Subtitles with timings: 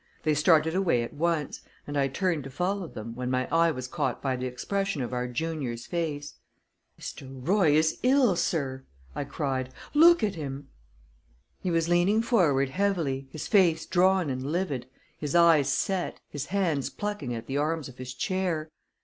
[0.23, 3.87] They started away at once, and I turned to follow them, when my eye was
[3.87, 6.39] caught by the expression of our junior's face.
[6.99, 7.27] "Mr.
[7.47, 8.83] Royce is ill, sir!"
[9.13, 9.69] I cried.
[9.93, 10.69] "Look at him!"
[11.61, 14.87] He was leaning forward heavily, his face drawn and livid,
[15.19, 18.71] his eyes set, his hands plucking at the arms of his chair.